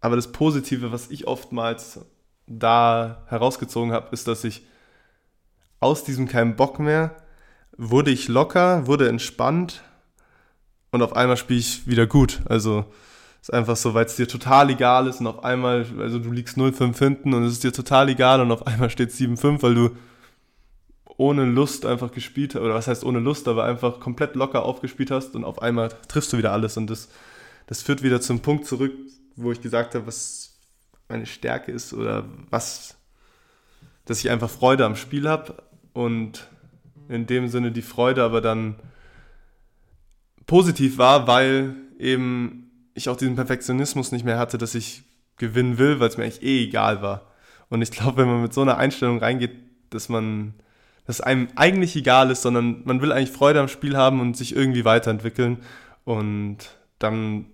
aber 0.00 0.16
das 0.16 0.32
Positive, 0.32 0.90
was 0.92 1.10
ich 1.10 1.26
oftmals 1.26 2.00
da 2.46 3.24
herausgezogen 3.28 3.92
habe, 3.92 4.08
ist, 4.12 4.26
dass 4.26 4.44
ich 4.44 4.66
aus 5.78 6.04
diesem 6.04 6.26
keinen 6.26 6.56
Bock 6.56 6.78
mehr 6.78 7.14
wurde 7.76 8.10
ich 8.10 8.28
locker, 8.28 8.86
wurde 8.86 9.08
entspannt 9.08 9.82
und 10.92 11.02
auf 11.02 11.16
einmal 11.16 11.36
spiele 11.36 11.58
ich 11.58 11.86
wieder 11.86 12.06
gut. 12.06 12.40
Also 12.44 12.84
ist 13.40 13.52
einfach 13.52 13.76
so, 13.76 13.92
weil 13.92 14.04
es 14.04 14.14
dir 14.14 14.28
total 14.28 14.70
egal 14.70 15.08
ist 15.08 15.18
und 15.18 15.26
auf 15.26 15.42
einmal, 15.42 15.84
also 15.98 16.20
du 16.20 16.30
liegst 16.30 16.56
0-5 16.56 16.96
hinten 16.96 17.34
und 17.34 17.42
es 17.42 17.54
ist 17.54 17.64
dir 17.64 17.72
total 17.72 18.08
egal 18.08 18.40
und 18.40 18.52
auf 18.52 18.68
einmal 18.68 18.88
steht 18.88 19.10
7-5, 19.10 19.62
weil 19.62 19.74
du 19.74 19.90
ohne 21.16 21.44
Lust 21.44 21.84
einfach 21.84 22.12
gespielt 22.12 22.54
hast, 22.54 22.62
oder 22.62 22.74
was 22.74 22.86
heißt 22.86 23.04
ohne 23.04 23.18
Lust, 23.18 23.48
aber 23.48 23.64
einfach 23.64 23.98
komplett 23.98 24.36
locker 24.36 24.64
aufgespielt 24.64 25.10
hast 25.10 25.34
und 25.34 25.44
auf 25.44 25.60
einmal 25.60 25.88
triffst 26.06 26.32
du 26.32 26.38
wieder 26.38 26.52
alles 26.52 26.76
und 26.76 26.88
das, 26.88 27.08
das 27.66 27.82
führt 27.82 28.02
wieder 28.02 28.20
zum 28.20 28.40
Punkt 28.40 28.66
zurück, 28.66 28.92
wo 29.34 29.50
ich 29.50 29.60
gesagt 29.60 29.96
habe, 29.96 30.06
was 30.06 30.54
meine 31.08 31.26
Stärke 31.26 31.72
ist 31.72 31.92
oder 31.92 32.24
was, 32.50 32.96
dass 34.04 34.20
ich 34.20 34.30
einfach 34.30 34.50
Freude 34.50 34.84
am 34.84 34.94
Spiel 34.94 35.28
habe 35.28 35.54
und 35.94 36.46
in 37.08 37.26
dem 37.26 37.48
Sinne 37.48 37.72
die 37.72 37.82
Freude 37.82 38.22
aber 38.22 38.40
dann 38.40 38.76
positiv 40.46 40.98
war, 40.98 41.26
weil 41.26 41.74
eben 41.98 42.70
ich 42.94 43.08
auch 43.08 43.16
diesen 43.16 43.36
Perfektionismus 43.36 44.12
nicht 44.12 44.24
mehr 44.24 44.38
hatte, 44.38 44.58
dass 44.58 44.74
ich 44.74 45.04
gewinnen 45.36 45.78
will, 45.78 46.00
weil 46.00 46.08
es 46.08 46.16
mir 46.16 46.24
eigentlich 46.24 46.42
eh 46.42 46.64
egal 46.64 47.02
war. 47.02 47.32
Und 47.68 47.82
ich 47.82 47.90
glaube, 47.90 48.18
wenn 48.18 48.28
man 48.28 48.42
mit 48.42 48.52
so 48.52 48.62
einer 48.62 48.76
Einstellung 48.76 49.18
reingeht, 49.18 49.52
dass 49.90 50.08
man, 50.08 50.54
dass 51.06 51.20
einem 51.20 51.48
eigentlich 51.56 51.96
egal 51.96 52.30
ist, 52.30 52.42
sondern 52.42 52.82
man 52.84 53.00
will 53.00 53.12
eigentlich 53.12 53.30
Freude 53.30 53.60
am 53.60 53.68
Spiel 53.68 53.96
haben 53.96 54.20
und 54.20 54.36
sich 54.36 54.54
irgendwie 54.54 54.84
weiterentwickeln. 54.84 55.58
Und 56.04 56.58
dann, 56.98 57.46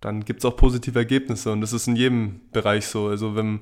dann 0.00 0.24
gibt 0.24 0.40
es 0.40 0.44
auch 0.44 0.56
positive 0.56 0.98
Ergebnisse. 0.98 1.52
Und 1.52 1.60
das 1.60 1.72
ist 1.72 1.86
in 1.86 1.96
jedem 1.96 2.40
Bereich 2.52 2.86
so. 2.86 3.08
Also 3.08 3.36
wenn, 3.36 3.60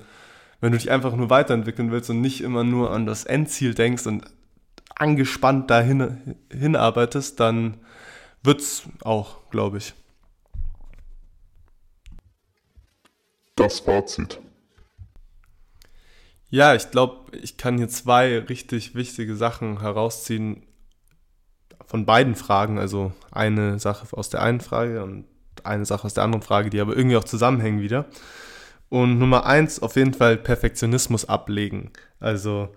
wenn 0.61 0.73
du 0.73 0.79
dich 0.79 0.91
einfach 0.91 1.17
nur 1.17 1.31
weiterentwickeln 1.31 1.91
willst 1.91 2.11
und 2.11 2.21
nicht 2.21 2.43
immer 2.43 2.65
nur 2.65 2.93
an 2.93 3.07
das 3.07 3.25
Endziel 3.25 3.75
denkst 3.75 4.07
und 4.07 4.25
angespannt 4.95 5.71
dahin 5.71 6.37
hinarbeitest, 6.51 7.41
dann 7.41 7.79
wird 8.43 8.61
es 8.61 8.83
auch, 9.03 9.49
glaube 9.51 9.79
ich. 9.79 9.95
das 13.63 13.81
Fazit. 13.81 14.41
Ja, 16.51 16.75
ich 16.75 16.91
glaube, 16.91 17.37
ich 17.39 17.57
kann 17.57 17.79
hier 17.79 17.89
zwei 17.89 18.39
richtig 18.41 18.95
wichtige 18.95 19.37
Sachen 19.37 19.81
herausziehen 19.81 20.65
von 21.87 22.05
beiden 22.05 22.35
Fragen. 22.35 22.79
Also 22.79 23.13
eine 23.31 23.79
Sache 23.79 24.07
aus 24.17 24.29
der 24.29 24.43
einen 24.43 24.61
Frage 24.61 25.03
und 25.03 25.25
eine 25.65 25.87
Sache 25.87 26.05
aus 26.05 26.15
der 26.15 26.25
anderen 26.25 26.43
Frage, 26.43 26.69
die 26.71 26.81
aber 26.81 26.97
irgendwie 26.97 27.17
auch 27.17 27.25
zusammenhängen 27.25 27.81
wieder. 27.81 28.07
Und 28.91 29.19
Nummer 29.19 29.47
eins, 29.47 29.81
auf 29.81 29.97
jeden 29.97 30.13
Fall 30.13 30.37
Perfektionismus 30.37 31.25
ablegen. 31.27 31.91
Also, 32.21 32.75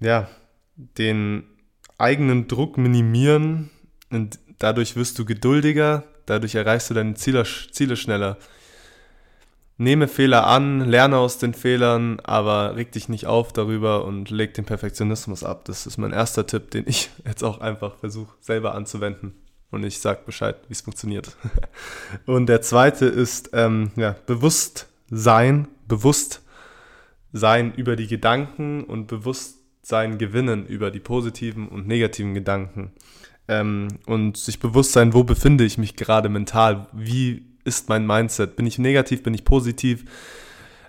ja, 0.00 0.28
den 0.74 1.44
eigenen 1.98 2.48
Druck 2.48 2.78
minimieren 2.78 3.70
und 4.10 4.40
dadurch 4.58 4.96
wirst 4.96 5.18
du 5.18 5.24
geduldiger, 5.24 6.04
dadurch 6.26 6.54
erreichst 6.54 6.90
du 6.90 6.94
deine 6.94 7.14
Ziele, 7.14 7.44
Ziele 7.44 7.96
schneller. 7.96 8.36
Nehme 9.80 10.08
Fehler 10.08 10.48
an, 10.48 10.80
lerne 10.80 11.18
aus 11.18 11.38
den 11.38 11.54
Fehlern, 11.54 12.18
aber 12.24 12.74
reg 12.74 12.90
dich 12.90 13.08
nicht 13.08 13.26
auf 13.26 13.52
darüber 13.52 14.04
und 14.04 14.28
leg 14.28 14.52
den 14.54 14.64
Perfektionismus 14.64 15.44
ab. 15.44 15.64
Das 15.66 15.86
ist 15.86 15.98
mein 15.98 16.12
erster 16.12 16.46
Tipp, 16.46 16.72
den 16.72 16.84
ich 16.88 17.10
jetzt 17.24 17.44
auch 17.44 17.60
einfach 17.60 17.96
versuche 17.96 18.34
selber 18.40 18.74
anzuwenden. 18.74 19.34
Und 19.70 19.84
ich 19.84 20.00
sage 20.00 20.22
Bescheid, 20.26 20.56
wie 20.66 20.72
es 20.72 20.80
funktioniert. 20.80 21.36
und 22.26 22.46
der 22.46 22.62
zweite 22.62 23.06
ist 23.06 23.50
ähm, 23.52 23.92
ja, 23.96 24.16
Bewusstsein, 24.26 25.68
Bewusstsein 25.86 27.74
über 27.76 27.94
die 27.94 28.06
Gedanken 28.08 28.82
und 28.82 29.06
Bewusstsein 29.06 30.18
gewinnen 30.18 30.66
über 30.66 30.90
die 30.90 31.00
positiven 31.00 31.68
und 31.68 31.86
negativen 31.86 32.34
Gedanken. 32.34 32.92
Ähm, 33.48 33.88
und 34.06 34.36
sich 34.36 34.60
bewusst 34.60 34.92
sein, 34.92 35.14
wo 35.14 35.24
befinde 35.24 35.64
ich 35.64 35.78
mich 35.78 35.96
gerade 35.96 36.28
mental, 36.28 36.86
wie 36.92 37.46
ist 37.64 37.88
mein 37.88 38.06
Mindset, 38.06 38.56
bin 38.56 38.66
ich 38.66 38.78
negativ, 38.78 39.22
bin 39.22 39.34
ich 39.34 39.44
positiv, 39.44 40.04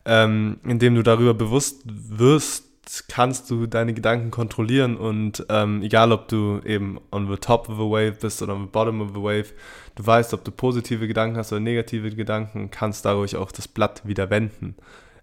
ähm, 0.06 0.60
indem 0.66 0.96
du 0.96 1.04
darüber 1.04 1.34
bewusst 1.34 1.84
wirst, 1.86 2.66
kannst 3.08 3.52
du 3.52 3.68
deine 3.68 3.94
Gedanken 3.94 4.32
kontrollieren 4.32 4.98
und 4.98 5.46
ähm, 5.50 5.84
egal 5.84 6.12
ob 6.12 6.28
du 6.28 6.60
eben 6.66 7.00
on 7.12 7.30
the 7.30 7.38
top 7.38 7.70
of 7.70 7.76
a 7.76 7.84
wave 7.84 8.14
bist 8.14 8.42
oder 8.42 8.56
on 8.56 8.64
the 8.64 8.70
bottom 8.72 9.02
of 9.02 9.12
a 9.12 9.22
wave, 9.22 9.54
du 9.96 10.06
weißt, 10.06 10.34
ob 10.34 10.44
du 10.44 10.52
positive 10.52 11.08
Gedanken 11.08 11.38
hast 11.38 11.52
oder 11.52 11.60
negative 11.60 12.10
Gedanken, 12.10 12.72
kannst 12.72 13.06
dadurch 13.06 13.36
auch 13.36 13.52
das 13.52 13.68
Blatt 13.68 14.08
wieder 14.08 14.30
wenden, 14.32 14.76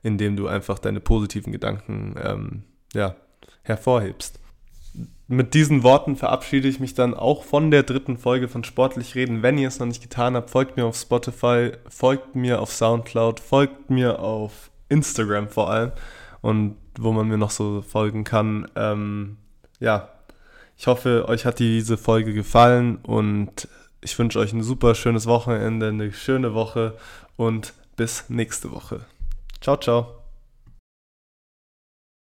indem 0.02 0.36
du 0.36 0.46
einfach 0.46 0.78
deine 0.78 1.00
positiven 1.00 1.52
Gedanken 1.52 2.14
ähm, 2.22 2.62
ja, 2.94 3.16
hervorhebst 3.62 4.38
mit 5.28 5.54
diesen 5.54 5.82
Worten 5.82 6.16
verabschiede 6.16 6.68
ich 6.68 6.78
mich 6.78 6.94
dann 6.94 7.14
auch 7.14 7.42
von 7.42 7.70
der 7.70 7.82
dritten 7.82 8.16
Folge 8.16 8.48
von 8.48 8.62
Sportlich 8.62 9.14
Reden. 9.16 9.42
Wenn 9.42 9.58
ihr 9.58 9.68
es 9.68 9.78
noch 9.78 9.86
nicht 9.86 10.02
getan 10.02 10.36
habt, 10.36 10.50
folgt 10.50 10.76
mir 10.76 10.86
auf 10.86 10.96
Spotify, 10.96 11.72
folgt 11.88 12.36
mir 12.36 12.60
auf 12.60 12.72
Soundcloud, 12.72 13.40
folgt 13.40 13.90
mir 13.90 14.20
auf 14.20 14.70
Instagram 14.88 15.48
vor 15.48 15.70
allem 15.70 15.92
und 16.42 16.76
wo 16.98 17.12
man 17.12 17.26
mir 17.26 17.38
noch 17.38 17.50
so 17.50 17.82
folgen 17.82 18.22
kann. 18.22 18.68
Ähm, 18.76 19.38
ja, 19.80 20.10
ich 20.78 20.86
hoffe, 20.86 21.26
euch 21.28 21.44
hat 21.44 21.58
diese 21.58 21.96
Folge 21.96 22.32
gefallen 22.32 22.96
und 23.02 23.68
ich 24.00 24.16
wünsche 24.18 24.38
euch 24.38 24.52
ein 24.52 24.62
super 24.62 24.94
schönes 24.94 25.26
Wochenende, 25.26 25.88
eine 25.88 26.12
schöne 26.12 26.54
Woche 26.54 26.96
und 27.36 27.74
bis 27.96 28.28
nächste 28.28 28.70
Woche. 28.70 29.00
Ciao, 29.60 29.76
ciao. 29.76 30.15